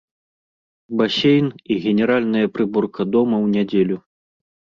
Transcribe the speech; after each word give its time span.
Басейн 1.01 1.47
і 1.75 1.77
генеральная 1.83 2.47
прыборка 2.57 3.01
дома 3.17 3.35
ў 3.45 3.59
нядзелю. 3.59 3.97